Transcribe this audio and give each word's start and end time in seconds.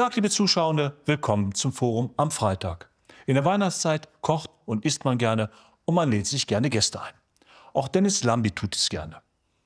Tag, 0.00 0.14
liebe 0.14 0.30
Zuschauer, 0.30 0.94
willkommen 1.04 1.54
zum 1.54 1.74
Forum 1.74 2.14
am 2.16 2.30
Freitag. 2.30 2.88
In 3.26 3.34
der 3.34 3.44
Weihnachtszeit 3.44 4.08
kocht 4.22 4.48
und 4.64 4.86
isst 4.86 5.04
man 5.04 5.18
gerne 5.18 5.50
und 5.84 5.94
man 5.94 6.10
lädt 6.10 6.26
sich 6.26 6.46
gerne 6.46 6.70
Gäste 6.70 7.02
ein. 7.02 7.12
Auch 7.74 7.86
Dennis 7.86 8.24
Lambi 8.24 8.50
tut 8.50 8.74
es 8.74 8.88
gerne. 8.88 9.20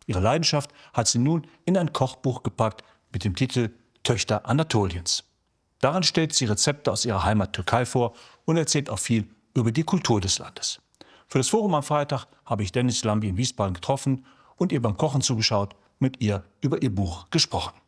Ihre 0.06 0.19
Leidenschaft 0.19 0.73
hat 0.92 1.06
sie 1.06 1.20
nun 1.20 1.47
in 1.66 1.78
ein 1.78 1.92
Kochbuch 1.92 2.42
gepackt 2.42 2.83
mit 3.12 3.23
dem 3.23 3.37
Titel 3.37 3.70
Töchter 4.02 4.45
Anatoliens. 4.45 5.23
Daran 5.78 6.02
stellt 6.02 6.34
sie 6.34 6.47
Rezepte 6.47 6.91
aus 6.91 7.05
ihrer 7.05 7.23
Heimat 7.23 7.53
Türkei 7.53 7.87
vor 7.87 8.14
und 8.45 8.56
erzählt 8.56 8.91
auch 8.91 8.98
viel 8.98 9.28
über 9.55 9.70
die 9.70 9.84
Kultur 9.84 10.20
des 10.20 10.41
Landes. 10.41 10.83
Für 11.28 11.39
das 11.39 11.47
Forum 11.47 11.77
am 11.77 11.84
Freitag 11.84 12.27
habe 12.45 12.64
ich 12.64 12.73
Dennis 12.73 13.05
Lambi 13.05 13.28
in 13.28 13.37
Wiesbaden 13.37 13.75
getroffen 13.75 14.27
und 14.56 14.73
ihr 14.73 14.83
beim 14.83 14.97
Kochen 14.97 15.23
zugeschaut, 15.23 15.77
mit 16.01 16.20
ihr 16.20 16.42
über 16.61 16.83
ihr 16.83 16.92
Buch 16.92 17.30
gesprochen. 17.30 17.84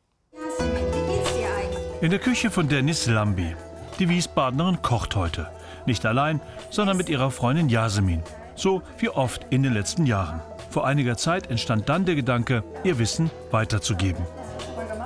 In 2.06 2.12
der 2.12 2.20
Küche 2.20 2.52
von 2.52 2.68
Dennis 2.68 3.08
Lambi. 3.08 3.56
Die 3.98 4.08
Wiesbadenerin 4.08 4.80
kocht 4.80 5.16
heute. 5.16 5.50
Nicht 5.86 6.06
allein, 6.06 6.40
sondern 6.70 6.96
mit 6.96 7.08
ihrer 7.08 7.32
Freundin 7.32 7.68
Yasemin. 7.68 8.22
So 8.54 8.80
wie 8.98 9.08
oft 9.08 9.44
in 9.50 9.64
den 9.64 9.74
letzten 9.74 10.06
Jahren. 10.06 10.40
Vor 10.70 10.86
einiger 10.86 11.16
Zeit 11.16 11.50
entstand 11.50 11.88
dann 11.88 12.04
der 12.04 12.14
Gedanke, 12.14 12.62
ihr 12.84 13.00
Wissen 13.00 13.28
weiterzugeben. 13.50 14.24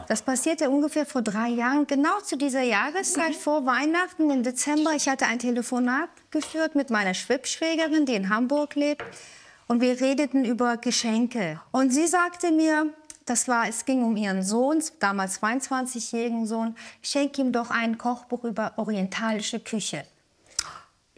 Das 0.08 0.20
passierte 0.20 0.68
ungefähr 0.68 1.06
vor 1.06 1.22
drei 1.22 1.48
Jahren, 1.48 1.86
genau 1.86 2.20
zu 2.22 2.36
dieser 2.36 2.60
Jahreszeit, 2.60 3.34
vor 3.34 3.64
Weihnachten 3.64 4.28
im 4.28 4.42
Dezember. 4.42 4.90
Ich 4.94 5.08
hatte 5.08 5.24
ein 5.24 5.38
Telefonat 5.38 6.10
geführt 6.30 6.74
mit 6.74 6.90
meiner 6.90 7.14
Schwibschwägerin, 7.14 8.04
die 8.04 8.14
in 8.14 8.28
Hamburg 8.28 8.74
lebt. 8.74 9.04
Und 9.68 9.80
wir 9.80 9.98
redeten 10.02 10.44
über 10.44 10.76
Geschenke. 10.76 11.62
Und 11.72 11.94
sie 11.94 12.08
sagte 12.08 12.50
mir, 12.50 12.92
das 13.30 13.46
war, 13.46 13.68
es 13.68 13.84
ging 13.84 14.02
um 14.02 14.16
ihren 14.16 14.42
Sohn, 14.42 14.82
damals 14.98 15.40
22-jährigen 15.40 16.46
Sohn. 16.46 16.74
Schenk 17.00 17.38
ihm 17.38 17.52
doch 17.52 17.70
ein 17.70 17.96
Kochbuch 17.96 18.42
über 18.42 18.72
orientalische 18.76 19.60
Küche. 19.60 20.04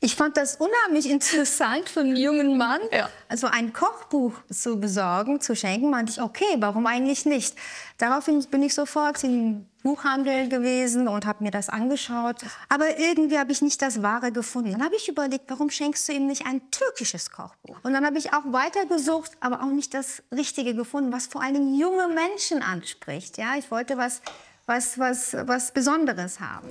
Ich 0.05 0.17
fand 0.17 0.37
das 0.37 0.57
unheimlich 0.57 1.09
interessant 1.11 1.89
für 1.89 2.01
einen 2.01 2.17
jungen 2.17 2.59
Mann. 2.59 2.81
Ja. 2.91 3.09
Also 3.29 3.47
ein 3.47 3.73
Kochbuch 3.73 4.33
zu 4.51 4.81
besorgen, 4.81 5.41
zu 5.41 5.55
schenken, 5.55 5.91
meinte 5.91 6.11
ich, 6.11 6.21
okay, 6.21 6.57
warum 6.59 6.87
eigentlich 6.89 7.25
nicht? 7.25 7.55
Daraufhin 7.99 8.45
bin 8.51 8.65
ich 8.65 8.75
sofort 8.75 9.23
im 9.23 9.65
Buchhandel 9.85 10.49
gewesen 10.49 11.07
und 11.07 11.25
habe 11.25 11.45
mir 11.45 11.53
das 11.53 11.69
angeschaut. 11.69 12.43
Aber 12.69 12.99
irgendwie 12.99 13.39
habe 13.39 13.53
ich 13.53 13.63
nicht 13.63 13.81
das 13.81 14.03
Wahre 14.03 14.33
gefunden. 14.33 14.73
Dann 14.73 14.85
habe 14.85 14.97
ich 14.97 15.09
überlegt, 15.09 15.45
warum 15.49 15.71
schenkst 15.71 16.09
du 16.09 16.13
ihm 16.13 16.27
nicht 16.27 16.47
ein 16.47 16.69
türkisches 16.73 17.31
Kochbuch? 17.31 17.77
Und 17.85 17.93
dann 17.93 18.05
habe 18.05 18.19
ich 18.19 18.33
auch 18.33 18.45
weitergesucht, 18.47 19.31
aber 19.39 19.63
auch 19.63 19.71
nicht 19.71 19.95
das 19.95 20.25
Richtige 20.33 20.75
gefunden, 20.75 21.13
was 21.13 21.29
vor 21.29 21.43
allem 21.43 21.75
junge 21.75 22.09
Menschen 22.09 22.61
anspricht. 22.61 23.39
Ja, 23.39 23.55
ich 23.57 23.71
wollte 23.71 23.97
was, 23.97 24.21
was, 24.67 24.99
was, 24.99 25.37
was 25.47 25.71
Besonderes 25.71 26.41
haben. 26.41 26.69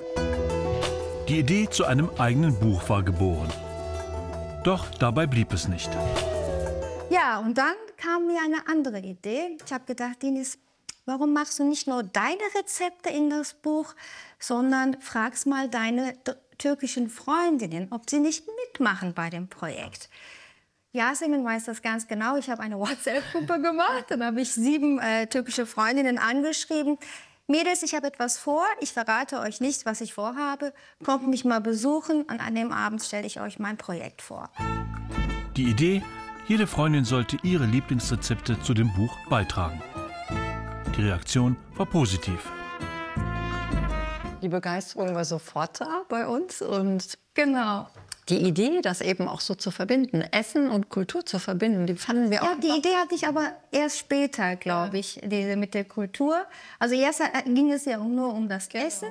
Die 1.31 1.39
Idee 1.39 1.69
zu 1.69 1.85
einem 1.85 2.09
eigenen 2.17 2.59
Buch 2.59 2.89
war 2.89 3.03
geboren. 3.03 3.47
Doch 4.65 4.91
dabei 4.99 5.27
blieb 5.27 5.53
es 5.53 5.65
nicht. 5.65 5.89
Ja, 7.09 7.39
und 7.39 7.57
dann 7.57 7.75
kam 7.95 8.27
mir 8.27 8.41
eine 8.43 8.67
andere 8.67 8.99
Idee. 8.99 9.57
Ich 9.65 9.71
habe 9.71 9.85
gedacht, 9.85 10.21
Dinis, 10.21 10.59
warum 11.05 11.31
machst 11.31 11.57
du 11.57 11.63
nicht 11.63 11.87
nur 11.87 12.03
deine 12.03 12.41
Rezepte 12.59 13.11
in 13.11 13.29
das 13.29 13.53
Buch, 13.53 13.95
sondern 14.39 14.99
fragst 14.99 15.47
mal 15.47 15.69
deine 15.69 16.15
türkischen 16.57 17.09
Freundinnen, 17.09 17.87
ob 17.91 18.09
sie 18.09 18.19
nicht 18.19 18.43
mitmachen 18.65 19.13
bei 19.13 19.29
dem 19.29 19.47
Projekt. 19.47 20.09
Yasemin 20.91 21.45
weiß 21.45 21.63
das 21.63 21.81
ganz 21.81 22.09
genau. 22.09 22.35
Ich 22.35 22.49
habe 22.49 22.61
eine 22.61 22.77
WhatsApp-Gruppe 22.77 23.61
gemacht. 23.61 24.07
Dann 24.09 24.21
habe 24.21 24.41
ich 24.41 24.51
sieben 24.51 24.99
äh, 24.99 25.27
türkische 25.27 25.65
Freundinnen 25.65 26.17
angeschrieben. 26.17 26.97
Mädels, 27.51 27.83
ich 27.83 27.93
habe 27.93 28.07
etwas 28.07 28.37
vor. 28.37 28.63
Ich 28.79 28.93
verrate 28.93 29.39
euch 29.39 29.59
nicht, 29.59 29.85
was 29.85 29.99
ich 29.99 30.13
vorhabe. 30.13 30.73
Kommt 31.03 31.27
mich 31.27 31.43
mal 31.43 31.59
besuchen 31.59 32.23
und 32.23 32.39
an 32.39 32.55
dem 32.55 32.71
Abend 32.71 33.03
stelle 33.03 33.27
ich 33.27 33.41
euch 33.41 33.59
mein 33.59 33.77
Projekt 33.77 34.21
vor. 34.21 34.49
Die 35.57 35.65
Idee, 35.65 36.01
jede 36.47 36.65
Freundin 36.65 37.03
sollte 37.03 37.37
ihre 37.43 37.65
Lieblingsrezepte 37.65 38.61
zu 38.61 38.73
dem 38.73 38.93
Buch 38.93 39.15
beitragen. 39.29 39.83
Die 40.95 41.01
Reaktion 41.01 41.57
war 41.75 41.85
positiv. 41.85 42.49
Die 44.41 44.49
Begeisterung 44.49 45.13
war 45.13 45.25
sofort 45.25 45.81
da 45.81 46.03
bei 46.07 46.25
uns 46.25 46.61
und 46.61 47.17
genau 47.33 47.87
die 48.31 48.47
Idee, 48.47 48.81
das 48.81 49.01
eben 49.01 49.27
auch 49.27 49.41
so 49.41 49.55
zu 49.55 49.71
verbinden, 49.71 50.21
Essen 50.21 50.69
und 50.69 50.89
Kultur 50.89 51.25
zu 51.25 51.37
verbinden, 51.37 51.85
die 51.85 51.95
fanden 51.95 52.31
wir 52.31 52.37
ja, 52.37 52.43
auch. 52.43 52.59
Die 52.59 52.69
Idee 52.69 52.95
hatte 52.95 53.13
ich 53.13 53.27
aber 53.27 53.51
erst 53.71 53.99
später, 53.99 54.55
glaube 54.55 54.97
ich, 54.99 55.19
diese 55.23 55.57
mit 55.57 55.73
der 55.73 55.83
Kultur. 55.83 56.45
Also 56.79 56.95
erst 56.95 57.21
ging 57.45 57.71
es 57.71 57.85
ja 57.85 57.97
nur 57.97 58.33
um 58.33 58.47
das 58.47 58.69
genau. 58.69 58.85
Essen. 58.85 59.09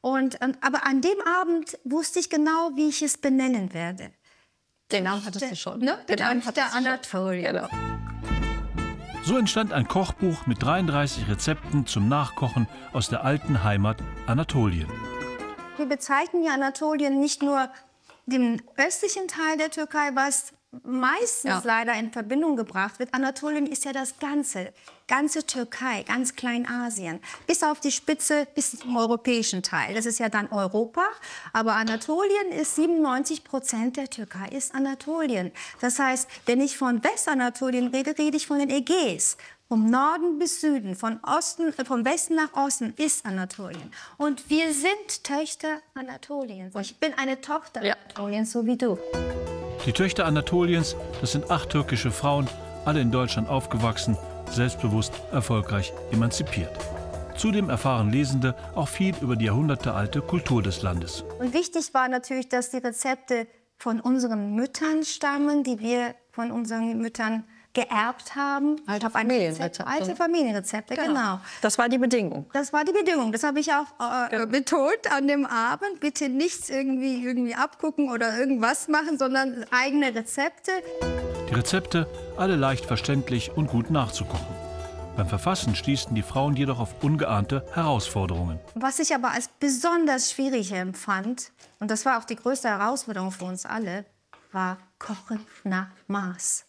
Und, 0.00 0.40
und, 0.42 0.62
aber 0.62 0.86
an 0.86 1.00
dem 1.00 1.18
Abend 1.40 1.78
wusste 1.84 2.20
ich 2.20 2.30
genau, 2.30 2.70
wie 2.74 2.88
ich 2.88 3.02
es 3.02 3.18
benennen 3.18 3.72
werde. 3.72 4.10
Den 4.92 5.04
Namen 5.04 5.24
hattest 5.24 5.50
du 5.50 5.56
schon. 5.56 5.80
Ne? 5.80 5.98
Den 6.08 6.18
Namen 6.18 6.42
der 6.54 6.72
Anatolien. 6.74 7.54
Genau. 7.54 7.68
So 9.24 9.36
entstand 9.36 9.72
ein 9.72 9.88
Kochbuch 9.88 10.46
mit 10.46 10.62
33 10.62 11.28
Rezepten 11.28 11.86
zum 11.86 12.08
Nachkochen 12.08 12.68
aus 12.92 13.08
der 13.08 13.24
alten 13.24 13.64
Heimat 13.64 13.98
Anatolien. 14.26 14.88
Wir 15.76 15.86
bezeichnen 15.86 16.44
ja 16.44 16.54
Anatolien 16.54 17.20
nicht 17.20 17.42
nur 17.42 17.68
dem 18.28 18.60
östlichen 18.76 19.28
Teil 19.28 19.56
der 19.56 19.70
Türkei, 19.70 20.10
was 20.14 20.52
meistens 20.84 21.50
ja. 21.50 21.62
leider 21.64 21.94
in 21.94 22.12
Verbindung 22.12 22.56
gebracht 22.56 22.98
wird. 22.98 23.14
Anatolien 23.14 23.66
ist 23.66 23.86
ja 23.86 23.92
das 23.92 24.18
ganze, 24.18 24.72
ganze 25.06 25.46
Türkei, 25.46 26.02
ganz 26.02 26.34
Kleinasien, 26.34 27.20
bis 27.46 27.62
auf 27.62 27.80
die 27.80 27.90
Spitze, 27.90 28.46
bis 28.54 28.78
zum 28.78 28.96
europäischen 28.96 29.62
Teil. 29.62 29.94
Das 29.94 30.04
ist 30.04 30.18
ja 30.18 30.28
dann 30.28 30.48
Europa, 30.48 31.04
aber 31.54 31.74
Anatolien 31.74 32.52
ist 32.52 32.76
97 32.76 33.44
Prozent 33.44 33.96
der 33.96 34.10
Türkei 34.10 34.48
ist 34.48 34.74
Anatolien. 34.74 35.52
Das 35.80 35.98
heißt, 35.98 36.28
wenn 36.44 36.60
ich 36.60 36.76
von 36.76 37.02
Westanatolien 37.02 37.88
rede, 37.88 38.18
rede 38.18 38.36
ich 38.36 38.46
von 38.46 38.58
den 38.58 38.70
Ägäis. 38.70 39.38
Vom 39.70 39.90
Norden 39.90 40.38
bis 40.38 40.62
Süden, 40.62 40.94
von 40.94 41.20
Osten, 41.22 41.74
äh, 41.76 41.84
vom 41.84 42.02
Westen 42.02 42.36
nach 42.36 42.54
Osten 42.54 42.94
ist 42.96 43.26
Anatolien. 43.26 43.92
Und 44.16 44.48
wir 44.48 44.72
sind 44.72 45.24
Töchter 45.24 45.80
Anatoliens. 45.92 46.74
Ich 46.80 46.98
bin 46.98 47.12
eine 47.18 47.42
Tochter 47.42 47.84
ja. 47.84 47.94
Anatoliens, 48.06 48.50
so 48.50 48.64
wie 48.64 48.78
du. 48.78 48.98
Die 49.84 49.92
Töchter 49.92 50.24
Anatoliens, 50.24 50.96
das 51.20 51.32
sind 51.32 51.50
acht 51.50 51.68
türkische 51.68 52.10
Frauen, 52.10 52.48
alle 52.86 53.02
in 53.02 53.12
Deutschland 53.12 53.50
aufgewachsen, 53.50 54.16
selbstbewusst, 54.50 55.12
erfolgreich, 55.32 55.92
emanzipiert. 56.12 56.72
Zudem 57.36 57.68
erfahren 57.68 58.10
Lesende 58.10 58.54
auch 58.74 58.88
viel 58.88 59.14
über 59.20 59.36
die 59.36 59.44
jahrhundertealte 59.44 60.22
Kultur 60.22 60.62
des 60.62 60.80
Landes. 60.80 61.26
Und 61.40 61.52
wichtig 61.52 61.92
war 61.92 62.08
natürlich, 62.08 62.48
dass 62.48 62.70
die 62.70 62.78
Rezepte 62.78 63.46
von 63.76 64.00
unseren 64.00 64.54
Müttern 64.54 65.04
stammen, 65.04 65.62
die 65.62 65.78
wir 65.78 66.14
von 66.30 66.52
unseren 66.52 66.96
Müttern 66.96 67.44
geerbt 67.72 68.34
haben. 68.34 68.76
Alte 68.86 69.10
Familienrezepte. 69.10 69.86
Alte 69.86 70.16
Familienrezepte, 70.16 70.94
genau. 70.94 71.08
genau. 71.08 71.40
Das 71.60 71.78
war 71.78 71.88
die 71.88 71.98
Bedingung. 71.98 72.46
Das 72.52 72.72
war 72.72 72.84
die 72.84 72.92
Bedingung. 72.92 73.32
Das 73.32 73.42
habe 73.42 73.60
ich 73.60 73.72
auch 73.72 73.86
äh, 74.00 74.30
genau. 74.30 74.46
betont 74.46 75.12
an 75.12 75.28
dem 75.28 75.46
Abend. 75.46 76.00
Bitte 76.00 76.28
nichts 76.28 76.70
irgendwie, 76.70 77.24
irgendwie 77.24 77.54
abgucken 77.54 78.10
oder 78.10 78.38
irgendwas 78.38 78.88
machen, 78.88 79.18
sondern 79.18 79.64
eigene 79.70 80.14
Rezepte. 80.14 80.72
Die 81.50 81.54
Rezepte, 81.54 82.06
alle 82.36 82.56
leicht 82.56 82.86
verständlich 82.86 83.52
und 83.56 83.68
gut 83.68 83.90
nachzukochen. 83.90 84.68
Beim 85.16 85.28
Verfassen 85.28 85.74
stießen 85.74 86.14
die 86.14 86.22
Frauen 86.22 86.54
jedoch 86.54 86.78
auf 86.78 87.02
ungeahnte 87.02 87.66
Herausforderungen. 87.72 88.60
Was 88.76 89.00
ich 89.00 89.12
aber 89.12 89.32
als 89.32 89.48
besonders 89.48 90.30
schwierig 90.30 90.70
empfand, 90.70 91.50
und 91.80 91.90
das 91.90 92.06
war 92.06 92.18
auch 92.18 92.24
die 92.24 92.36
größte 92.36 92.68
Herausforderung 92.68 93.32
für 93.32 93.46
uns 93.46 93.66
alle, 93.66 94.04
war 94.52 94.78
Kochen 95.00 95.40
nach 95.64 95.88
Maß. 96.06 96.67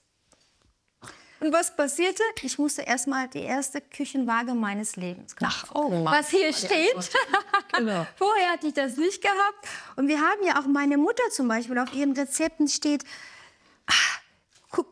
Und 1.39 1.53
was 1.53 1.75
passierte? 1.75 2.21
Ich 2.41 2.57
musste 2.57 2.81
erst 2.81 3.07
mal 3.07 3.27
die 3.27 3.41
erste 3.41 3.81
Küchenwaage 3.81 4.53
meines 4.53 4.95
Lebens 4.95 5.35
Nach 5.39 5.73
oh 5.73 5.89
Mann. 5.89 6.13
Was 6.13 6.29
hier 6.29 6.51
steht. 6.53 7.11
genau. 7.77 8.05
Vorher 8.15 8.51
hatte 8.51 8.67
ich 8.67 8.73
das 8.73 8.97
nicht 8.97 9.21
gehabt. 9.21 9.67
Und 9.95 10.07
wir 10.07 10.19
haben 10.19 10.43
ja 10.45 10.59
auch 10.59 10.67
meine 10.67 10.97
Mutter 10.97 11.23
zum 11.31 11.47
Beispiel 11.47 11.77
auf 11.77 11.93
ihren 11.93 12.11
Rezepten 12.11 12.67
steht, 12.67 13.03
ah, 13.87 14.19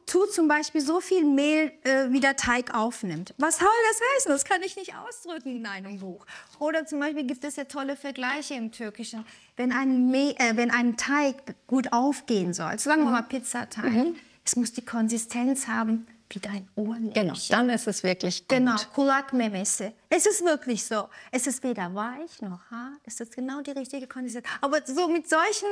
tut 0.05 0.33
zum 0.33 0.47
Beispiel 0.47 0.81
so 0.81 1.01
viel 1.01 1.23
Mehl, 1.25 1.71
äh, 1.83 2.09
wie 2.09 2.19
der 2.19 2.35
Teig 2.35 2.73
aufnimmt. 2.73 3.33
Was 3.37 3.59
soll 3.59 3.67
das 3.89 3.99
heißen? 4.15 4.31
Das 4.31 4.45
kann 4.45 4.63
ich 4.63 4.75
nicht 4.75 4.95
ausdrücken 4.95 5.57
in 5.57 5.65
einem 5.65 5.99
Buch. 5.99 6.25
Oder 6.59 6.85
zum 6.85 6.99
Beispiel 6.99 7.25
gibt 7.25 7.43
es 7.43 7.57
ja 7.57 7.65
tolle 7.65 7.95
Vergleiche 7.95 8.55
im 8.55 8.71
Türkischen. 8.71 9.25
Wenn 9.55 9.71
ein, 9.71 10.09
Mehl, 10.09 10.33
äh, 10.37 10.55
wenn 10.55 10.71
ein 10.71 10.97
Teig 10.97 11.35
gut 11.67 11.91
aufgehen 11.91 12.53
soll, 12.53 12.79
sagen 12.79 13.03
wir 13.03 13.11
mal 13.11 13.23
Pizzateig, 13.23 13.91
mhm. 13.91 14.15
es 14.45 14.55
muss 14.55 14.73
die 14.73 14.85
Konsistenz 14.85 15.67
haben 15.67 16.07
wie 16.29 16.39
dein 16.39 16.67
Ohrläppchen. 16.75 17.13
Genau, 17.13 17.35
dann 17.49 17.69
ist 17.69 17.87
es 17.87 18.03
wirklich 18.03 18.39
gut. 18.41 18.49
Genau, 18.49 18.75
Kulakmemese. 18.93 19.93
Es 20.09 20.25
ist 20.25 20.43
wirklich 20.43 20.83
so. 20.83 21.07
Es 21.31 21.47
ist 21.47 21.63
weder 21.63 21.93
weich 21.93 22.41
noch 22.41 22.69
hart. 22.69 22.99
Es 23.05 23.19
ist 23.19 23.35
genau 23.35 23.61
die 23.61 23.71
richtige 23.71 24.07
Konsistenz. 24.07 24.45
Aber 24.61 24.81
so 24.85 25.07
mit 25.07 25.29
solchen 25.29 25.67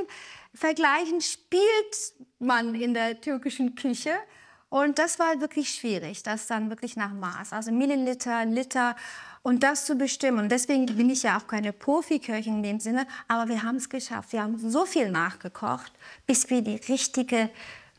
Vergleichen 0.53 1.21
spielt 1.21 2.13
man 2.39 2.75
in 2.75 2.93
der 2.93 3.19
türkischen 3.19 3.75
Küche. 3.75 4.13
Und 4.69 4.97
das 4.99 5.19
war 5.19 5.39
wirklich 5.39 5.69
schwierig, 5.69 6.23
das 6.23 6.47
dann 6.47 6.69
wirklich 6.69 6.97
nach 6.97 7.13
Maß, 7.13 7.53
also 7.53 7.71
Milliliter, 7.71 8.45
Liter 8.45 8.95
und 9.41 9.61
das 9.63 9.85
zu 9.85 9.95
bestimmen. 9.95 10.39
Und 10.39 10.49
deswegen 10.51 10.85
bin 10.85 11.09
ich 11.09 11.23
ja 11.23 11.37
auch 11.37 11.47
keine 11.47 11.71
Profiköchin 11.71 12.57
in 12.57 12.63
dem 12.63 12.79
Sinne, 12.79 13.07
aber 13.27 13.47
wir 13.47 13.63
haben 13.63 13.75
es 13.75 13.87
geschafft. 13.87 14.33
Wir 14.33 14.41
haben 14.41 14.57
so 14.57 14.85
viel 14.85 15.11
nachgekocht, 15.11 15.91
bis 16.25 16.49
wir 16.49 16.61
die 16.61 16.75
richtige 16.91 17.49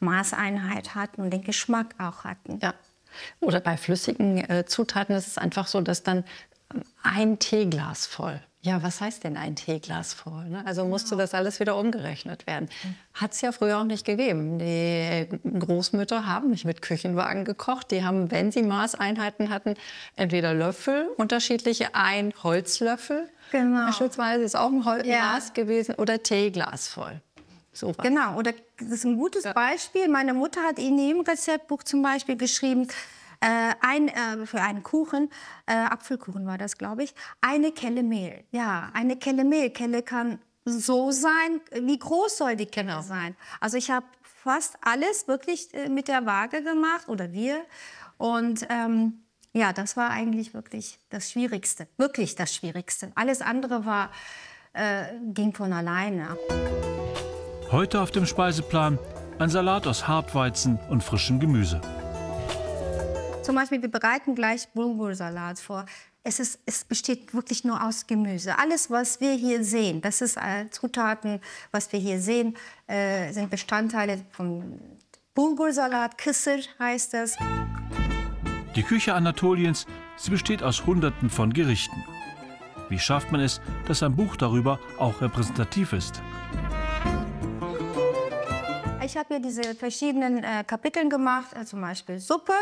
Maßeinheit 0.00 0.94
hatten 0.94 1.22
und 1.22 1.30
den 1.30 1.42
Geschmack 1.42 1.94
auch 1.98 2.24
hatten. 2.24 2.58
Ja. 2.62 2.74
Oder 3.40 3.60
bei 3.60 3.76
flüssigen 3.76 4.38
äh, 4.38 4.66
Zutaten 4.66 5.14
ist 5.14 5.26
es 5.26 5.38
einfach 5.38 5.66
so, 5.66 5.80
dass 5.80 6.02
dann 6.02 6.24
ein 7.02 7.38
Teeglas 7.38 8.06
voll 8.06 8.40
ja, 8.66 8.82
was 8.82 9.00
heißt 9.00 9.22
denn 9.22 9.36
ein 9.36 9.54
Teeglas 9.54 10.12
voll? 10.12 10.48
Ne? 10.48 10.64
Also 10.66 10.84
musste 10.84 11.14
das 11.14 11.34
alles 11.34 11.60
wieder 11.60 11.76
umgerechnet 11.76 12.48
werden. 12.48 12.68
Hat 13.14 13.32
es 13.32 13.40
ja 13.40 13.52
früher 13.52 13.78
auch 13.78 13.84
nicht 13.84 14.04
gegeben. 14.04 14.58
Die 14.58 15.28
Großmütter 15.44 16.26
haben 16.26 16.50
nicht 16.50 16.64
mit 16.64 16.82
Küchenwagen 16.82 17.44
gekocht. 17.44 17.92
Die 17.92 18.02
haben, 18.02 18.32
wenn 18.32 18.50
sie 18.50 18.64
Maßeinheiten 18.64 19.50
hatten, 19.50 19.74
entweder 20.16 20.52
Löffel, 20.52 21.06
unterschiedliche, 21.16 21.94
ein 21.94 22.34
Holzlöffel. 22.42 23.28
Genau. 23.52 23.86
Beispielsweise 23.86 24.42
ist 24.42 24.56
auch 24.56 24.72
ein 24.72 24.84
Hol 24.84 25.06
ja. 25.06 25.34
Maß 25.34 25.52
gewesen 25.52 25.94
oder 25.94 26.20
Teeglas 26.24 26.88
voll. 26.88 27.20
So 27.76 27.92
genau, 27.92 28.36
oder 28.38 28.54
das 28.78 28.88
ist 28.88 29.04
ein 29.04 29.16
gutes 29.16 29.44
ja. 29.44 29.52
Beispiel. 29.52 30.08
Meine 30.08 30.32
Mutter 30.32 30.62
hat 30.62 30.78
in 30.78 30.98
ihrem 30.98 31.20
Rezeptbuch 31.20 31.82
zum 31.82 32.02
Beispiel 32.02 32.36
geschrieben, 32.36 32.88
äh, 33.40 33.74
ein, 33.80 34.08
äh, 34.08 34.46
für 34.46 34.62
einen 34.62 34.82
Kuchen, 34.82 35.30
äh, 35.66 35.74
Apfelkuchen 35.74 36.46
war 36.46 36.56
das, 36.56 36.78
glaube 36.78 37.02
ich, 37.02 37.14
eine 37.42 37.72
Kelle 37.72 38.02
Mehl. 38.02 38.44
Ja, 38.50 38.90
eine 38.94 39.16
Kelle 39.16 39.44
Mehl. 39.44 39.70
Kelle 39.70 40.02
kann 40.02 40.38
so 40.64 41.10
sein, 41.10 41.60
wie 41.82 41.98
groß 41.98 42.38
soll 42.38 42.56
die 42.56 42.66
Kelle 42.66 42.88
genau. 42.88 43.02
sein? 43.02 43.36
Also 43.60 43.76
ich 43.76 43.90
habe 43.90 44.06
fast 44.22 44.78
alles 44.80 45.28
wirklich 45.28 45.72
äh, 45.74 45.90
mit 45.90 46.08
der 46.08 46.24
Waage 46.24 46.62
gemacht 46.62 47.08
oder 47.08 47.32
wir. 47.32 47.62
Und 48.16 48.66
ähm, 48.70 49.22
ja, 49.52 49.72
das 49.74 49.96
war 49.98 50.10
eigentlich 50.10 50.54
wirklich 50.54 50.98
das 51.10 51.30
Schwierigste, 51.30 51.88
wirklich 51.98 52.36
das 52.36 52.54
Schwierigste. 52.54 53.12
Alles 53.14 53.42
andere 53.42 53.84
war, 53.84 54.10
äh, 54.72 55.04
ging 55.32 55.52
von 55.52 55.72
alleine. 55.72 56.36
Heute 57.76 58.00
auf 58.00 58.10
dem 58.10 58.24
Speiseplan 58.24 58.98
ein 59.38 59.50
Salat 59.50 59.86
aus 59.86 60.08
Hartweizen 60.08 60.78
und 60.88 61.04
frischem 61.04 61.38
Gemüse. 61.38 61.78
Zum 63.42 63.54
Beispiel, 63.54 63.82
wir 63.82 63.90
bereiten 63.90 64.34
gleich 64.34 64.66
Bulgursalat 64.72 65.58
vor. 65.58 65.84
Es, 66.24 66.40
ist, 66.40 66.58
es 66.64 66.84
besteht 66.84 67.34
wirklich 67.34 67.64
nur 67.64 67.86
aus 67.86 68.06
Gemüse. 68.06 68.58
Alles, 68.58 68.90
was 68.90 69.20
wir 69.20 69.32
hier 69.32 69.62
sehen, 69.62 70.00
das 70.00 70.22
ist 70.22 70.38
äh, 70.38 70.70
Zutaten, 70.70 71.38
was 71.70 71.92
wir 71.92 72.00
hier 72.00 72.18
sehen, 72.18 72.56
äh, 72.86 73.30
sind 73.34 73.50
Bestandteile 73.50 74.24
von 74.30 74.80
Bulgursalat. 75.34 76.16
Kissir 76.16 76.60
heißt 76.78 77.12
das. 77.12 77.36
Die 78.74 78.84
Küche 78.84 79.12
Anatoliens, 79.12 79.84
sie 80.16 80.30
besteht 80.30 80.62
aus 80.62 80.86
Hunderten 80.86 81.28
von 81.28 81.52
Gerichten. 81.52 82.02
Wie 82.88 82.98
schafft 82.98 83.32
man 83.32 83.42
es, 83.42 83.60
dass 83.86 84.02
ein 84.02 84.16
Buch 84.16 84.36
darüber 84.36 84.80
auch 84.98 85.20
repräsentativ 85.20 85.92
ist? 85.92 86.22
Ich 89.06 89.16
habe 89.16 89.34
hier 89.34 89.40
diese 89.40 89.76
verschiedenen 89.76 90.42
äh, 90.42 90.64
Kapitel 90.66 91.08
gemacht, 91.08 91.54
äh, 91.54 91.64
zum 91.64 91.80
Beispiel 91.80 92.18
Suppe, 92.18 92.54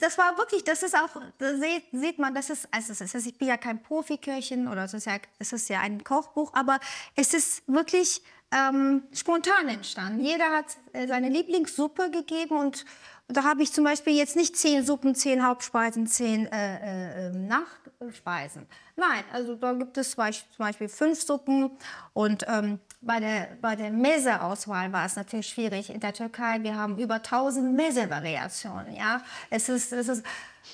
das 0.00 0.18
war 0.18 0.36
wirklich, 0.36 0.64
das 0.64 0.82
ist 0.82 0.94
auch, 0.94 1.08
da 1.38 1.56
sieht, 1.56 1.84
sieht 1.92 2.18
man, 2.18 2.34
das 2.34 2.50
ist, 2.50 2.68
also 2.70 2.92
das 2.92 3.14
ist, 3.14 3.26
ich 3.26 3.38
bin 3.38 3.48
ja 3.48 3.56
kein 3.56 3.82
Profiköchin 3.82 4.68
oder 4.68 4.84
es 4.84 4.94
ist 4.94 5.06
ja, 5.06 5.16
ist 5.38 5.68
ja 5.68 5.80
ein 5.80 6.04
Kochbuch, 6.04 6.52
aber 6.54 6.78
es 7.14 7.32
ist 7.32 7.62
wirklich 7.68 8.20
ähm, 8.50 9.04
spontan 9.14 9.68
entstanden. 9.68 10.20
Jeder 10.20 10.50
hat 10.50 10.76
äh, 10.92 11.06
seine 11.06 11.30
Lieblingssuppe 11.30 12.10
gegeben 12.10 12.58
und 12.58 12.84
da 13.28 13.44
habe 13.44 13.62
ich 13.62 13.72
zum 13.72 13.84
Beispiel 13.84 14.14
jetzt 14.14 14.36
nicht 14.36 14.56
zehn 14.56 14.84
Suppen, 14.84 15.14
zehn 15.14 15.46
Hauptspeisen, 15.46 16.06
zehn 16.06 16.46
äh, 16.46 17.28
äh, 17.28 17.28
ähm, 17.28 17.46
Nachspeisen. 17.46 18.66
Nein, 18.96 19.24
also 19.32 19.54
da 19.54 19.72
gibt 19.72 19.96
es 19.96 20.10
zum 20.10 20.24
Beispiel 20.58 20.88
fünf 20.88 21.22
Suppen 21.22 21.70
und 22.12 22.44
ähm, 22.46 22.78
bei 23.02 23.18
der, 23.18 23.48
bei 23.60 23.76
der 23.76 23.90
Meze-Auswahl 23.90 24.92
war 24.92 25.04
es 25.04 25.16
natürlich 25.16 25.48
schwierig. 25.48 25.90
In 25.90 26.00
der 26.00 26.14
Türkei, 26.14 26.62
wir 26.62 26.76
haben 26.76 26.98
über 26.98 27.16
1000 27.16 27.74
Meze-Variationen. 27.76 28.94
Ja? 28.94 29.22
Es, 29.50 29.68
ist, 29.68 29.92
es 29.92 30.08
ist 30.08 30.24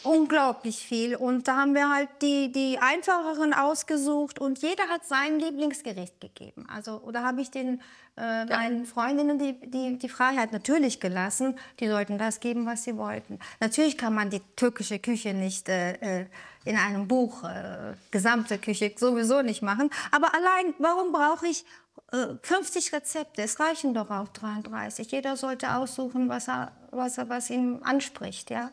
unglaublich 0.05 0.77
viel. 0.79 1.17
Und 1.17 1.49
da 1.49 1.57
haben 1.57 1.75
wir 1.75 1.89
halt 1.89 2.09
die, 2.21 2.53
die 2.53 2.79
einfacheren 2.79 3.55
ausgesucht 3.55 4.39
und 4.39 4.61
jeder 4.61 4.85
hat 4.89 5.07
sein 5.07 5.41
Lieblingsgericht 5.41 6.21
gegeben. 6.21 6.67
Also, 6.73 6.99
oder 6.99 7.23
habe 7.23 7.41
ich 7.41 7.51
den, 7.51 7.81
äh, 8.19 8.45
meinen 8.45 8.85
Freundinnen 8.85 9.39
die, 9.39 9.59
die, 9.59 9.99
die 9.99 10.09
Freiheit 10.11 10.53
natürlich 10.53 11.01
gelassen. 11.01 11.59
Die 11.81 11.89
sollten 11.89 12.19
das 12.19 12.41
geben, 12.41 12.67
was 12.67 12.85
sie 12.85 12.97
wollten. 12.99 13.39
Natürlich 13.61 13.97
kann 13.97 14.15
man 14.15 14.29
die 14.29 14.43
türkische 14.55 14.99
Küche 14.99 15.33
nicht 15.33 15.69
äh, 15.69 16.21
äh 16.21 16.27
in 16.65 16.77
einem 16.77 17.09
Buch, 17.09 17.45
äh, 17.45 17.95
gesamte 18.11 18.59
Küche 18.59 18.93
sowieso 18.95 19.41
nicht 19.41 19.63
machen. 19.63 19.89
Aber 20.11 20.35
allein, 20.35 20.75
warum 20.79 21.13
brauche 21.13 21.47
ich 21.47 21.65
50 22.11 22.93
äh, 22.93 22.97
Rezepte, 22.97 23.43
es 23.43 23.61
reichen 23.61 23.95
doch 23.95 24.11
auch 24.11 24.29
33. 24.29 25.11
Jeder 25.11 25.37
sollte 25.37 25.77
aussuchen, 25.77 26.29
was, 26.29 26.49
er, 26.49 26.73
was, 26.91 27.19
er, 27.19 27.29
was 27.29 27.51
ihm 27.51 27.81
anspricht. 27.83 28.51
Ja? 28.51 28.71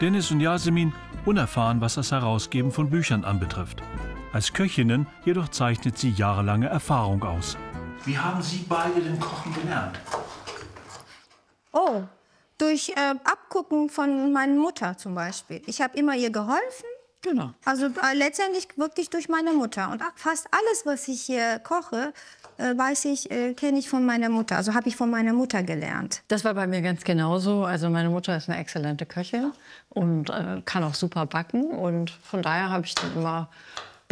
Dennis 0.00 0.30
und 0.30 0.40
Yasemin 0.40 0.92
unerfahren, 1.26 1.80
was 1.80 1.94
das 1.94 2.12
Herausgeben 2.12 2.72
von 2.72 2.90
Büchern 2.90 3.24
anbetrifft. 3.24 3.82
Als 4.32 4.52
Köchinnen 4.52 5.06
jedoch 5.24 5.48
zeichnet 5.48 5.98
sie 5.98 6.10
jahrelange 6.10 6.68
Erfahrung 6.68 7.22
aus. 7.22 7.56
Wie 8.04 8.18
haben 8.18 8.42
Sie 8.42 8.64
beide 8.68 9.00
den 9.00 9.18
Kochen 9.18 9.54
gelernt? 9.54 9.98
Oh, 11.72 12.02
durch 12.58 12.90
äh, 12.90 13.14
Abgucken 13.24 13.88
von 13.88 14.32
meiner 14.32 14.54
Mutter 14.54 14.96
zum 14.96 15.14
Beispiel. 15.14 15.62
Ich 15.66 15.80
habe 15.80 15.96
immer 15.96 16.14
ihr 16.14 16.30
geholfen 16.30 16.86
Genau. 17.24 17.52
Also 17.64 17.86
äh, 17.86 18.14
letztendlich 18.14 18.68
wirklich 18.76 19.08
durch 19.08 19.30
meine 19.30 19.54
Mutter. 19.54 19.90
Und 19.90 20.02
fast 20.14 20.46
alles, 20.50 20.84
was 20.84 21.08
ich 21.08 21.22
hier 21.22 21.58
koche, 21.58 22.12
äh, 22.58 22.76
weiß 22.76 23.06
ich, 23.06 23.30
äh, 23.30 23.54
kenne 23.54 23.78
ich 23.78 23.88
von 23.88 24.04
meiner 24.04 24.28
Mutter. 24.28 24.56
Also 24.56 24.74
habe 24.74 24.88
ich 24.88 24.96
von 24.96 25.10
meiner 25.10 25.32
Mutter 25.32 25.62
gelernt. 25.62 26.22
Das 26.28 26.44
war 26.44 26.52
bei 26.52 26.66
mir 26.66 26.82
ganz 26.82 27.02
genauso. 27.02 27.64
Also 27.64 27.88
meine 27.88 28.10
Mutter 28.10 28.36
ist 28.36 28.50
eine 28.50 28.58
exzellente 28.58 29.06
Köchin 29.06 29.52
und 29.88 30.28
äh, 30.28 30.60
kann 30.66 30.84
auch 30.84 30.94
super 30.94 31.24
backen. 31.24 31.70
Und 31.70 32.10
von 32.10 32.42
daher 32.42 32.68
habe 32.68 32.84
ich 32.84 32.94
dann 32.94 33.14
immer 33.16 33.48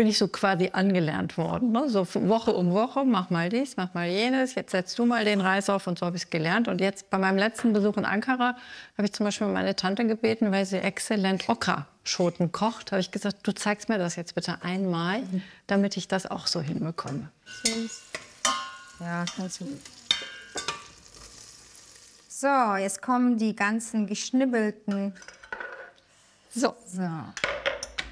bin 0.03 0.09
ich 0.09 0.19
so 0.19 0.27
quasi 0.27 0.71
angelernt 0.73 1.39
worden. 1.39 1.71
Ne? 1.71 1.89
So 1.89 2.05
Woche 2.27 2.53
um 2.53 2.73
Woche, 2.73 3.05
mach 3.05 3.31
mal 3.31 3.49
dies, 3.49 3.77
mach 3.77 3.95
mal 3.95 4.09
jenes, 4.09 4.57
jetzt 4.57 4.73
setzt 4.73 4.99
du 4.99 5.07
mal 5.07 5.25
den 5.25 5.41
Reis 5.41 5.71
auf 5.71 5.87
und 5.87 5.97
so 5.97 6.07
habe 6.07 6.17
ich 6.17 6.25
es 6.25 6.31
gelernt. 6.31 6.67
Und 6.67 6.81
jetzt 6.81 7.09
bei 7.09 7.19
meinem 7.19 7.39
letzten 7.39 7.73
Besuch 7.73 7.97
in 7.97 8.05
Ankara 8.05 8.57
habe 8.99 9.07
ich 9.07 9.13
zum 9.13 9.23
Beispiel 9.23 9.47
meine 9.47 9.77
Tante 9.77 10.05
gebeten, 10.05 10.51
weil 10.51 10.67
sie 10.67 10.79
exzellent 10.79 11.49
Okra-Schoten 11.49 12.51
kocht, 12.51 12.91
habe 12.91 13.01
ich 13.01 13.13
gesagt, 13.13 13.47
du 13.47 13.53
zeigst 13.53 13.89
mir 13.89 13.99
das 13.99 14.17
jetzt 14.17 14.35
bitte 14.35 14.57
einmal, 14.63 15.23
damit 15.69 15.97
ich 15.97 16.09
das 16.09 16.29
auch 16.29 16.49
so 16.49 16.61
hinbekomme. 16.61 17.31
Ja, 18.99 19.25
kannst 19.37 19.61
du. 19.61 19.67
So, 22.29 22.75
jetzt 22.75 23.03
kommen 23.03 23.39
die 23.39 23.55
ganzen 23.55 24.09
geschnibbelten. 24.09 25.15
So. 26.53 26.75
so. 26.89 27.09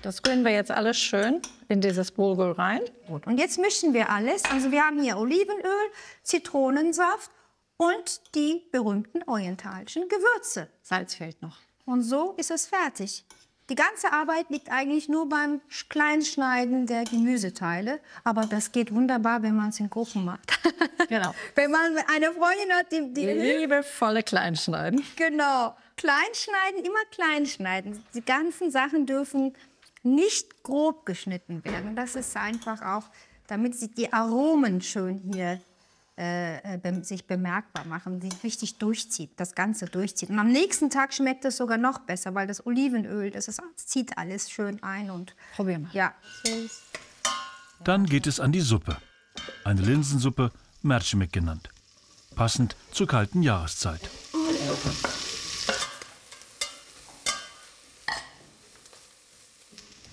Das 0.03 0.23
rühren 0.27 0.45
wir 0.45 0.53
jetzt 0.53 0.71
alles 0.71 0.99
schön 0.99 1.43
in 1.69 1.83
dieses 1.83 2.11
Bulgur 2.11 2.59
rein. 2.59 2.81
Gut. 3.07 3.27
Und 3.27 3.39
jetzt 3.39 3.59
mischen 3.59 3.93
wir 3.93 4.09
alles. 4.09 4.45
Also 4.47 4.71
wir 4.71 4.83
haben 4.83 5.03
hier 5.03 5.19
Olivenöl, 5.19 5.91
Zitronensaft 6.23 7.31
und 7.77 8.21
die 8.35 8.63
berühmten 8.73 9.23
orientalischen 9.25 10.09
Gewürze. 10.09 10.69
Salz 10.83 11.15
fehlt 11.15 11.43
noch. 11.43 11.59
Und 11.85 12.03
so 12.03 12.33
ist 12.39 12.51
es 12.51 12.67
fertig. 12.67 13.25
Die 13.69 13.75
ganze 13.77 14.13
Arbeit 14.13 14.49
liegt 14.49 14.71
eigentlich 14.71 15.09
nur 15.09 15.29
beim 15.29 15.61
Kleinschneiden 15.91 16.87
der 16.87 17.05
Gemüseteile. 17.05 18.01
Aber 18.25 18.47
das 18.47 18.73
geht 18.73 18.93
wunderbar, 18.93 19.43
wenn 19.43 19.55
man 19.55 19.69
es 19.69 19.81
in 19.81 19.91
Gruppen 19.91 20.25
macht. 20.25 20.59
Genau. 21.09 21.35
wenn 21.57 21.73
man 21.73 21.97
eine 22.15 22.31
Freundin 22.33 22.73
hat, 22.73 22.93
die... 22.93 23.13
die 23.13 23.27
Liebevolle 23.27 24.23
Kleinschneiden. 24.23 25.03
Genau. 25.17 25.75
Kleinschneiden, 25.97 26.85
immer 26.85 27.05
kleinschneiden. 27.11 28.05
Die 28.15 28.25
ganzen 28.25 28.71
Sachen 28.71 29.07
dürfen 29.07 29.57
nicht 30.03 30.63
grob 30.63 31.07
geschnitten 31.07 31.65
werden. 31.65 31.97
Das 31.97 32.15
ist 32.15 32.37
einfach 32.37 32.83
auch, 32.83 33.11
damit 33.47 33.75
sie 33.75 33.91
die 33.91 34.13
Aromen 34.13 34.81
schön 34.81 35.21
hier 35.33 35.61
äh, 36.17 36.77
äh 36.77 37.03
sich 37.03 37.27
bemerkbar 37.27 37.85
machen, 37.85 38.21
sich 38.21 38.33
richtig 38.43 38.79
durchzieht, 38.79 39.33
das 39.37 39.55
Ganze 39.55 39.87
durchzieht. 39.87 40.31
Und 40.31 40.39
am 40.39 40.49
nächsten 40.49 40.91
Tag 40.91 41.13
schmeckt 41.13 41.45
es 41.45 41.57
sogar 41.57 41.79
noch 41.79 42.01
besser, 42.01 42.35
weil 42.35 42.47
das 42.47 42.65
Olivenöl, 42.67 43.31
das, 43.31 43.49
ist, 43.49 43.61
das 43.77 43.87
zieht 43.87 44.17
alles 44.19 44.51
schön 44.51 44.83
ein 44.83 45.11
und 45.11 45.35
probieren 45.57 45.89
wir. 45.93 46.01
Ja. 46.01 46.15
Dann 47.83 48.07
geht 48.07 48.27
es 48.27 48.41
an 48.41 48.53
die 48.53 48.61
Suppe. 48.61 48.97
Eine 49.65 49.81
Linsensuppe, 49.81 50.53
Mercimek 50.83 51.33
genannt. 51.33 51.71
Passend 52.35 52.77
zur 52.93 53.07
kalten 53.07 53.43
Jahreszeit. 53.43 54.09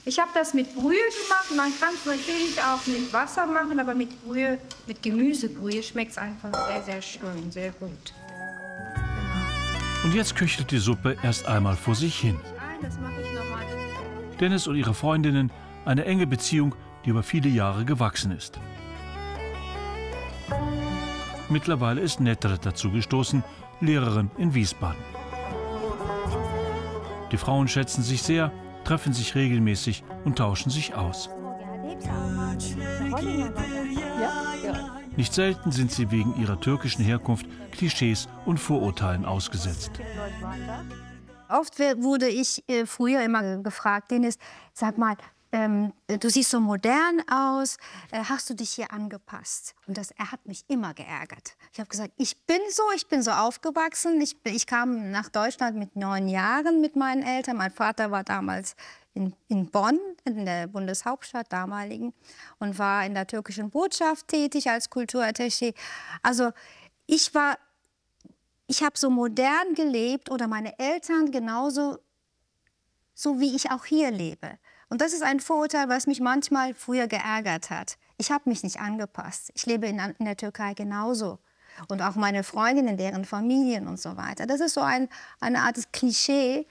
Ich 0.08 0.20
habe 0.20 0.30
das 0.34 0.54
mit 0.54 0.74
Brühe 0.74 0.94
gemacht. 0.94 1.52
Man 1.54 1.70
kann 1.82 1.94
es 1.94 2.06
natürlich 2.06 2.58
auch 2.62 2.88
mit 2.88 3.12
Wasser 3.12 3.46
machen, 3.46 3.78
aber 3.78 3.94
mit 3.94 4.24
Brühe, 4.24 4.58
mit 4.86 5.04
Gemüsebrühe 5.04 5.84
schmeckt 5.84 6.12
es 6.12 6.18
einfach 6.18 6.50
sehr, 6.66 6.82
sehr 6.82 7.02
schön, 7.02 7.52
sehr 7.52 7.72
gut. 7.72 8.14
Und 10.06 10.14
jetzt 10.14 10.34
köchelt 10.34 10.72
die 10.72 10.78
Suppe 10.78 11.18
erst 11.24 11.46
einmal 11.46 11.76
vor 11.76 11.94
sich 11.94 12.18
hin. 12.18 12.40
Dennis 14.40 14.66
und 14.68 14.78
ihre 14.78 14.94
Freundinnen 14.94 15.52
eine 15.84 16.06
enge 16.06 16.26
Beziehung, 16.26 16.74
die 17.04 17.10
über 17.10 17.22
viele 17.22 17.50
Jahre 17.50 17.84
gewachsen 17.84 18.32
ist. 18.32 18.62
Mittlerweile 21.50 22.00
ist 22.00 22.22
Nettere 22.22 22.58
dazu 22.58 22.92
gestoßen, 22.92 23.44
Lehrerin 23.82 24.32
in 24.38 24.54
Wiesbaden. 24.54 25.04
Die 27.34 27.38
Frauen 27.38 27.68
schätzen 27.68 28.04
sich 28.04 28.24
sehr, 28.24 28.54
treffen 28.88 29.12
sich 29.12 29.36
regelmäßig 29.36 30.06
und 30.24 30.38
tauschen 30.38 30.70
sich 30.70 30.96
aus. 30.96 31.30
Nicht 35.18 35.34
selten 35.34 35.74
sind 35.74 35.92
sie 35.92 36.10
wegen 36.10 36.40
ihrer 36.40 36.58
türkischen 36.62 37.04
Herkunft 37.04 37.46
Klischees 37.72 38.30
und 38.46 38.60
Vorurteilen 38.60 39.26
ausgesetzt. 39.26 39.92
Oft 41.50 41.80
wurde 41.80 42.30
ich 42.30 42.64
äh, 42.70 42.86
früher 42.86 43.24
immer 43.24 43.58
gefragt, 43.58 44.12
Dennis, 44.12 44.38
sag 44.74 44.98
mal, 44.98 45.16
ähm, 45.52 45.94
du 46.08 46.30
siehst 46.30 46.52
so 46.52 46.60
modern 46.60 47.22
aus, 47.30 47.78
äh, 48.12 48.24
hast 48.24 48.50
du 48.50 48.54
dich 48.54 48.72
hier 48.72 48.92
angepasst? 48.92 49.76
Und 49.88 49.98
das, 49.98 50.12
er 50.12 50.32
hat 50.32 50.46
mich 50.46 50.66
immer 50.68 50.94
geärgert. 50.94 51.56
Ich 51.74 51.80
habe 51.80 51.90
gesagt, 51.90 52.14
ich 52.18 52.46
bin 52.46 52.60
so, 52.72 52.84
ich 52.96 53.08
bin 53.08 53.24
so 53.24 53.32
aufgewachsen. 53.32 54.20
Ich, 54.22 54.38
ich 54.44 54.68
kam 54.68 55.12
nach 55.12 55.30
Deutschland 55.30 55.78
mit 55.78 55.96
neun 55.96 56.28
Jahren 56.28 56.82
mit 56.82 56.96
meinen 56.96 57.24
Eltern. 57.24 57.58
Mein 57.58 57.72
Vater 57.72 58.12
war 58.12 58.24
damals 58.24 58.76
in, 59.14 59.34
in 59.48 59.70
Bonn, 59.70 60.00
in 60.26 60.46
der 60.46 60.68
Bundeshauptstadt 60.68 61.52
damaligen, 61.52 62.14
und 62.60 62.78
war 62.78 63.06
in 63.06 63.14
der 63.14 63.26
türkischen 63.26 63.70
Botschaft 63.70 64.28
tätig 64.28 64.70
als 64.70 64.92
Kulturattaché. 64.92 65.74
Also 66.22 66.52
ich 67.06 67.34
war 67.34 67.58
ich 68.68 68.84
habe 68.84 68.98
so 68.98 69.10
modern 69.10 69.74
gelebt 69.74 70.30
oder 70.30 70.48
meine 70.48 70.78
Eltern 70.78 71.32
genauso, 71.32 72.00
so 73.14 73.40
wie 73.40 73.56
ich 73.56 73.72
auch 73.72 73.86
hier 73.86 74.12
lebe. 74.12 74.60
Und 74.90 75.02
das 75.02 75.14
ist 75.14 75.24
ein 75.24 75.40
Vorurteil, 75.40 75.90
was 75.90 76.08
mich 76.08 76.22
manchmal 76.22 76.74
früher 76.74 77.08
geärgert 77.08 77.70
hat. 77.70 77.98
Ich 78.18 78.32
habe 78.32 78.50
mich 78.50 78.64
nicht 78.64 78.80
angepasst. 78.80 79.52
Ich 79.54 79.66
lebe 79.66 79.88
in, 79.88 80.00
in 80.00 80.26
der 80.26 80.38
Türkei 80.38 80.74
genauso. 80.74 81.40
Und 81.90 82.02
auch 82.02 82.16
meine 82.16 82.44
Freundinnen, 82.44 82.98
deren 82.98 83.26
Familien 83.26 83.88
und 83.88 84.00
so 84.00 84.18
weiter. 84.18 84.48
Das 84.48 84.62
ist 84.62 84.74
so 84.74 84.82
ein, 84.82 85.10
eine 85.40 85.62
Art 85.62 85.94
Klischee, 85.94 86.66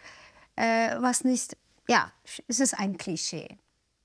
äh, 0.56 0.96
was 0.99 1.23
nicht, 1.25 1.56
ja, 1.88 2.11
es 2.49 2.58
ist 2.58 2.78
ein 2.78 2.96
Klischee. 2.96 3.58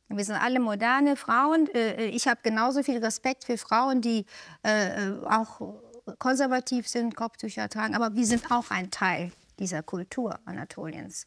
Wir 0.09 0.25
sind 0.25 0.35
alle 0.35 0.59
moderne 0.59 1.15
Frauen. 1.15 1.67
Äh, 1.73 2.07
Ich 2.07 2.27
habe 2.27 2.41
genauso 2.43 2.83
viel 2.83 3.03
Respekt 3.03 3.45
für 3.45 3.57
Frauen, 3.57 4.01
die 4.01 4.25
äh, 4.63 5.07
äh, 5.07 5.25
auch 5.25 5.79
konservativ 6.19 6.87
sind, 6.87 7.15
Kopftücher 7.15 7.69
tragen. 7.69 7.95
Aber 7.95 8.13
wir 8.15 8.25
sind 8.25 8.51
auch 8.51 8.69
ein 8.69 8.91
Teil 8.91 9.31
dieser 9.57 9.83
Kultur 9.83 10.39
Anatoliens. 10.45 11.25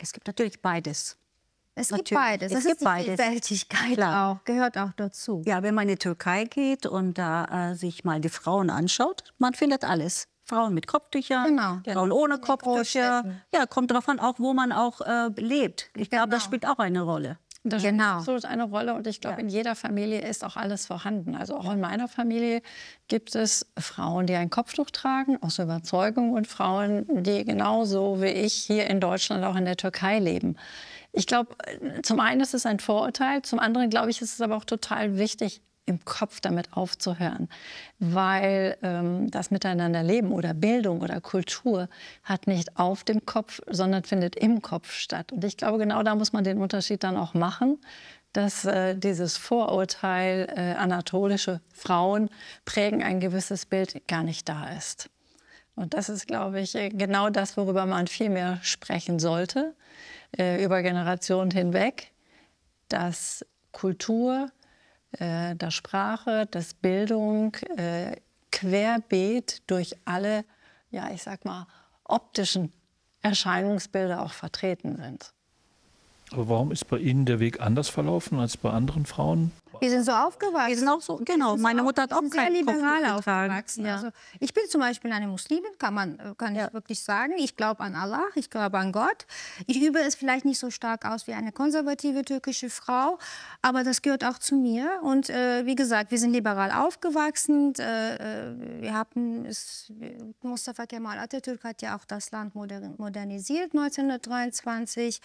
Es 0.00 0.12
gibt 0.12 0.26
natürlich 0.26 0.62
beides. 0.62 1.16
Es 1.78 1.88
gibt 1.88 2.10
Natürlich. 2.10 2.24
beides. 2.24 2.52
Es 2.52 2.58
Das 2.58 2.66
gibt 2.66 2.84
beides. 2.84 3.06
Vielfältigkeit 3.06 3.94
Klar. 3.94 4.32
auch, 4.40 4.44
gehört 4.44 4.76
auch 4.78 4.90
dazu. 4.96 5.42
Ja, 5.46 5.62
wenn 5.62 5.74
man 5.74 5.82
in 5.84 5.90
die 5.94 5.98
Türkei 5.98 6.44
geht 6.44 6.86
und 6.86 7.14
da 7.18 7.70
äh, 7.70 7.74
sich 7.74 8.04
mal 8.04 8.20
die 8.20 8.28
Frauen 8.28 8.70
anschaut, 8.70 9.22
man 9.38 9.54
findet 9.54 9.84
alles. 9.84 10.26
Frauen 10.44 10.72
mit 10.72 10.86
Kopftüchern, 10.86 11.44
Genau. 11.56 11.78
Frauen 11.92 12.10
ohne 12.10 12.38
Kopftücher. 12.38 13.22
Ja, 13.54 13.66
kommt 13.66 13.90
darauf 13.90 14.08
an, 14.08 14.18
auch 14.18 14.36
wo 14.38 14.54
man 14.54 14.72
auch 14.72 15.02
äh, 15.02 15.28
lebt. 15.36 15.90
Ich 15.94 16.08
glaube, 16.08 16.30
das 16.30 16.44
Genau. 16.44 16.46
spielt 16.46 16.66
auch 16.66 16.78
eine 16.78 17.02
Rolle. 17.02 17.38
Das 17.64 17.82
Genau. 17.82 18.02
spielt 18.04 18.14
absolut 18.20 18.44
eine 18.46 18.62
Rolle 18.64 18.94
und 18.94 19.06
ich 19.06 19.20
glaube, 19.20 19.42
in 19.42 19.48
jeder 19.50 19.74
Familie 19.74 20.20
ist 20.22 20.42
auch 20.44 20.56
alles 20.56 20.86
vorhanden. 20.86 21.34
Also 21.34 21.54
auch 21.56 21.70
in 21.70 21.80
meiner 21.80 22.08
Familie 22.08 22.62
gibt 23.08 23.34
es 23.34 23.66
Frauen, 23.78 24.26
die 24.26 24.36
ein 24.36 24.48
Kopftuch 24.48 24.90
tragen, 24.90 25.36
aus 25.42 25.58
Überzeugung 25.58 26.32
und 26.32 26.46
Frauen, 26.46 27.04
die 27.24 27.44
genauso 27.44 28.22
wie 28.22 28.28
ich 28.28 28.54
hier 28.54 28.86
in 28.86 29.00
Deutschland 29.00 29.44
auch 29.44 29.56
in 29.56 29.66
der 29.66 29.76
Türkei 29.76 30.18
leben. 30.18 30.56
Ich 31.12 31.26
glaube, 31.26 31.56
zum 32.02 32.20
einen 32.20 32.40
ist 32.40 32.54
es 32.54 32.66
ein 32.66 32.80
Vorurteil, 32.80 33.42
zum 33.42 33.58
anderen 33.58 33.90
glaube 33.90 34.10
ich, 34.10 34.20
ist 34.20 34.34
es 34.34 34.40
aber 34.40 34.56
auch 34.56 34.64
total 34.64 35.18
wichtig, 35.18 35.62
im 35.88 36.04
Kopf 36.04 36.40
damit 36.40 36.74
aufzuhören, 36.74 37.48
weil 37.98 38.76
ähm, 38.82 39.30
das 39.30 39.50
Miteinanderleben 39.50 40.32
oder 40.32 40.52
Bildung 40.54 41.00
oder 41.00 41.20
Kultur 41.20 41.88
hat 42.22 42.46
nicht 42.46 42.76
auf 42.78 43.04
dem 43.04 43.24
Kopf, 43.24 43.60
sondern 43.66 44.04
findet 44.04 44.36
im 44.36 44.60
Kopf 44.60 44.92
statt. 44.92 45.32
Und 45.32 45.44
ich 45.44 45.56
glaube, 45.56 45.78
genau 45.78 46.02
da 46.02 46.14
muss 46.14 46.32
man 46.32 46.44
den 46.44 46.58
Unterschied 46.58 47.02
dann 47.02 47.16
auch 47.16 47.32
machen, 47.34 47.78
dass 48.34 48.66
äh, 48.66 48.94
dieses 48.94 49.36
Vorurteil, 49.38 50.52
äh, 50.54 50.74
anatolische 50.74 51.60
Frauen 51.72 52.28
prägen 52.66 53.02
ein 53.02 53.20
gewisses 53.20 53.64
Bild, 53.64 54.06
gar 54.06 54.22
nicht 54.22 54.48
da 54.48 54.68
ist. 54.68 55.08
Und 55.74 55.94
das 55.94 56.08
ist, 56.08 56.26
glaube 56.26 56.60
ich, 56.60 56.74
äh, 56.74 56.90
genau 56.90 57.30
das, 57.30 57.56
worüber 57.56 57.86
man 57.86 58.06
viel 58.06 58.28
mehr 58.28 58.58
sprechen 58.62 59.18
sollte, 59.18 59.74
äh, 60.36 60.62
über 60.62 60.82
Generationen 60.82 61.50
hinweg, 61.50 62.12
dass 62.88 63.44
Kultur, 63.72 64.50
äh, 65.12 65.54
dass 65.56 65.74
Sprache, 65.74 66.46
dass 66.50 66.74
Bildung 66.74 67.54
äh, 67.76 68.16
querbeet 68.50 69.62
durch 69.66 69.96
alle, 70.04 70.44
ja, 70.90 71.10
ich 71.10 71.22
sag 71.22 71.44
mal, 71.44 71.66
optischen 72.04 72.72
Erscheinungsbilder 73.22 74.22
auch 74.22 74.32
vertreten 74.32 74.96
sind. 74.96 75.32
Aber 76.30 76.48
warum 76.48 76.72
ist 76.72 76.86
bei 76.88 76.98
Ihnen 76.98 77.24
der 77.24 77.40
Weg 77.40 77.60
anders 77.60 77.88
verlaufen 77.88 78.38
als 78.38 78.56
bei 78.56 78.70
anderen 78.70 79.06
Frauen? 79.06 79.52
Wir 79.80 79.90
sind 79.90 80.04
so 80.04 80.12
aufgewachsen. 80.12 80.68
Wir 80.68 80.76
sind 80.78 80.88
auch 80.88 81.00
so, 81.00 81.20
genau. 81.24 81.56
Meine 81.56 81.82
Mutter 81.82 82.02
hat 82.02 82.12
auch 82.12 82.20
sind 82.20 82.32
sehr 82.32 82.44
keinen 82.44 82.54
liberal 82.54 83.02
Kopftuch 83.02 83.16
getragen. 83.16 83.50
aufgewachsen. 83.50 83.86
Ja. 83.86 83.94
Also 83.94 84.08
ich 84.40 84.52
bin 84.54 84.64
zum 84.68 84.80
Beispiel 84.80 85.12
eine 85.12 85.26
Muslimin, 85.26 85.70
kann 85.78 85.94
man 85.94 86.18
äh, 86.18 86.34
kann 86.36 86.56
ich 86.56 86.72
wirklich 86.72 87.02
sagen. 87.02 87.34
Ich 87.36 87.56
glaube 87.56 87.80
an 87.80 87.94
Allah, 87.94 88.24
ich 88.34 88.50
glaube 88.50 88.78
an 88.78 88.92
Gott. 88.92 89.26
Ich 89.66 89.80
übe 89.82 90.00
es 90.00 90.14
vielleicht 90.14 90.44
nicht 90.44 90.58
so 90.58 90.70
stark 90.70 91.04
aus 91.04 91.26
wie 91.26 91.32
eine 91.32 91.52
konservative 91.52 92.24
türkische 92.24 92.70
Frau, 92.70 93.18
aber 93.62 93.84
das 93.84 94.02
gehört 94.02 94.24
auch 94.24 94.38
zu 94.38 94.54
mir. 94.56 95.00
Und 95.02 95.30
äh, 95.30 95.66
wie 95.66 95.74
gesagt, 95.74 96.10
wir 96.10 96.18
sind 96.18 96.32
liberal 96.32 96.70
aufgewachsen. 96.72 97.74
Äh, 97.78 98.14
äh, 98.16 98.82
wir 98.82 98.94
haben 98.94 99.44
es, 99.44 99.92
Mustafa 100.42 100.86
Kemal 100.86 101.18
Atatürk 101.18 101.64
hat 101.64 101.82
ja 101.82 101.96
auch 101.96 102.04
das 102.04 102.30
Land 102.30 102.54
modern, 102.54 102.94
modernisiert 102.98 103.72
1923. 103.74 105.20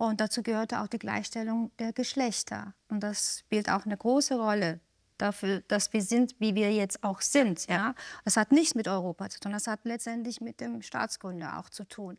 Und 0.00 0.22
dazu 0.22 0.42
gehörte 0.42 0.80
auch 0.80 0.86
die 0.86 0.98
Gleichstellung 0.98 1.72
der 1.78 1.92
Geschlechter. 1.92 2.72
Und 2.88 3.00
das 3.00 3.40
spielt 3.40 3.68
auch 3.68 3.84
eine 3.84 3.98
große 3.98 4.34
Rolle 4.34 4.80
dafür, 5.18 5.60
dass 5.68 5.92
wir 5.92 6.00
sind, 6.00 6.34
wie 6.38 6.54
wir 6.54 6.72
jetzt 6.72 7.04
auch 7.04 7.20
sind. 7.20 7.66
Ja? 7.68 7.94
Das 8.24 8.38
hat 8.38 8.50
nichts 8.50 8.74
mit 8.74 8.88
Europa 8.88 9.28
zu 9.28 9.40
tun, 9.40 9.52
das 9.52 9.66
hat 9.66 9.80
letztendlich 9.84 10.40
mit 10.40 10.62
dem 10.62 10.80
Staatsgründer 10.80 11.58
auch 11.58 11.68
zu 11.68 11.84
tun. 11.84 12.16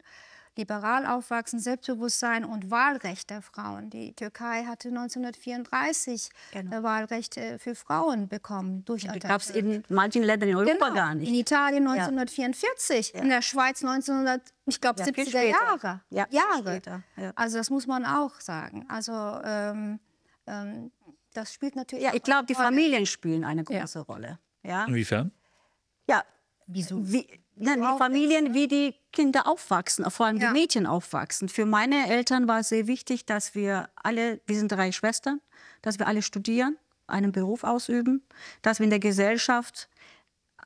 Liberal 0.58 1.06
aufwachsen, 1.06 1.60
Selbstbewusstsein 1.60 2.44
und 2.44 2.70
Wahlrecht 2.70 3.30
der 3.30 3.42
Frauen. 3.42 3.90
Die 3.90 4.14
Türkei 4.14 4.66
hatte 4.66 4.90
1934 4.90 6.30
Genau. 6.52 6.78
äh, 6.78 6.84
Wahlrecht 6.84 7.38
äh, 7.38 7.58
für 7.58 7.74
Frauen 7.76 8.28
bekommen 8.28 8.84
durch 8.86 9.08
Die 9.08 9.20
gab 9.20 9.42
es 9.42 9.50
in 9.50 9.84
manchen 9.90 10.24
Ländern 10.24 10.50
in 10.50 10.56
Europa 10.58 10.74
Genau, 10.90 10.94
gar 10.94 11.16
nicht. 11.16 11.30
In 11.30 11.36
Italien 11.36 11.88
1944, 11.88 13.16
in 13.16 13.30
der 13.30 13.42
Schweiz 13.42 13.84
1900, 13.84 14.42
ich 14.66 14.82
glaube 14.82 15.00
Ja, 15.00 15.06
viel 15.06 15.14
70er 15.24 15.30
später. 15.30 15.48
Jahre. 15.48 16.02
Ja, 16.10 16.28
Jahre. 16.30 16.72
später, 16.74 17.04
ja. 17.18 17.32
Also 17.36 17.58
das 17.58 17.70
muss 17.70 17.88
man 17.88 18.06
auch 18.06 18.40
sagen. 18.42 18.86
Also 18.90 19.14
ähm, 19.46 20.00
ähm, 20.48 20.92
das 21.34 21.54
spielt 21.54 21.76
natürlich. 21.78 22.04
Ja, 22.04 22.14
ich 22.14 22.24
glaube, 22.24 22.46
die. 22.46 22.56
Familien 22.56 23.06
spielen 23.06 23.46
eine 23.46 23.64
große 23.64 24.00
Rolle. 24.02 24.38
Ja, 24.64 24.86
Inwiefern? 24.86 25.32
ja. 26.08 26.24
Wieso? 26.68 27.00
Wie, 27.12 27.28
nein, 27.56 27.82
die 27.82 27.98
Familien, 27.98 28.54
wie 28.54 28.68
die 28.68 28.96
Kinder 29.12 29.48
aufwachsen, 29.48 30.10
vor 30.12 30.26
allem 30.28 30.38
Ja. 30.38 30.48
die 30.48 30.60
Mädchen 30.60 30.86
aufwachsen. 30.86 31.50
Für 31.50 31.66
meine 31.66 32.10
Eltern 32.10 32.48
war 32.48 32.60
es 32.60 32.70
sehr 32.70 32.88
wichtig, 32.88 33.26
dass 33.26 33.56
wir 33.56 33.90
alle, 33.96 34.40
wir 34.46 34.56
sind 34.58 34.72
drei 34.72 34.92
Schwestern, 34.92 35.42
dass 35.82 36.00
wir 36.00 36.08
alle 36.08 36.22
studieren, 36.22 36.78
einen 37.08 37.32
Beruf 37.32 37.64
ausüben, 37.64 38.24
dass 38.62 38.80
wir 38.80 38.86
in 38.86 38.90
der 38.90 39.00
Gesellschaft, 39.00 39.90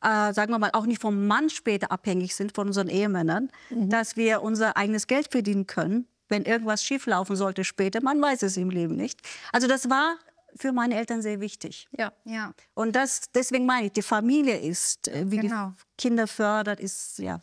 äh, 0.03 0.31
sagen 0.33 0.51
wir 0.51 0.59
mal, 0.59 0.71
auch 0.73 0.85
nicht 0.85 1.01
vom 1.01 1.25
Mann 1.27 1.49
später 1.49 1.91
abhängig 1.91 2.35
sind, 2.35 2.53
von 2.53 2.67
unseren 2.67 2.87
Ehemännern, 2.89 3.49
dass 3.71 4.15
wir 4.15 4.43
unser 4.43 4.77
eigenes 4.77 5.07
Geld 5.07 5.31
verdienen 5.31 5.65
können, 5.65 6.07
wenn 6.29 6.43
irgendwas 6.43 6.83
schieflaufen 6.83 7.35
sollte 7.35 7.63
später. 7.63 8.01
Man 8.03 8.21
weiß 8.21 8.43
es 8.43 8.57
im 8.57 8.69
Leben 8.69 8.95
nicht. 8.95 9.19
Also 9.51 9.67
das 9.67 9.89
war 9.89 10.17
für 10.57 10.71
meine 10.71 10.95
Eltern 10.95 11.21
sehr 11.21 11.39
wichtig. 11.41 11.87
Ja. 11.97 12.11
Ja. 12.23 12.53
Und 12.73 12.95
das, 12.95 13.21
deswegen 13.33 13.65
meine 13.65 13.87
ich, 13.87 13.93
die 13.93 14.01
Familie 14.01 14.57
ist, 14.57 15.07
äh, 15.07 15.29
wie 15.29 15.37
Genau. 15.37 15.73
die 15.77 16.01
Kinder 16.01 16.27
fördert, 16.27 16.79
ist, 16.79 17.19
ja. 17.19 17.39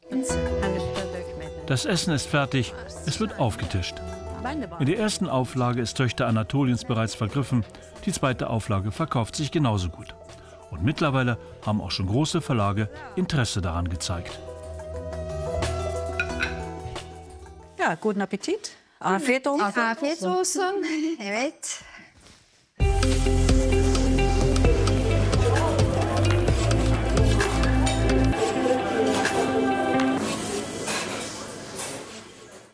Das 1.67 1.85
Essen 1.85 2.13
ist 2.13 2.27
fertig, 2.27 2.75
es 3.07 3.21
wird 3.21 3.39
aufgetischt. 3.39 3.95
In 4.81 4.87
der 4.87 4.99
ersten 4.99 5.29
Auflage 5.29 5.81
ist 5.81 5.97
Töchter 5.97 6.27
Anatoliens 6.27 6.85
bereits 6.85 7.15
vergriffen, 7.15 7.65
die 8.05 8.13
zweite 8.13 8.51
Auflage 8.51 8.91
verkauft 8.91 9.37
sich 9.37 9.53
genauso 9.53 9.89
gut. 9.89 10.15
Und 10.71 10.83
mittlerweile 10.83 11.39
haben 11.65 11.81
auch 11.81 11.91
schon 11.93 12.07
große 12.07 12.41
Verlage 12.41 12.89
Interesse 13.15 13.61
daran 13.61 13.89
gezeigt. 13.89 14.39
Ja, 17.79 17.95
guten 17.95 18.21
Appetit. 18.23 18.73
Afiyet 18.99 19.47
olsun. 19.47 20.85
Evet. 21.19 21.81